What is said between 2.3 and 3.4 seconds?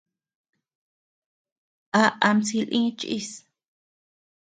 silï chíʼs.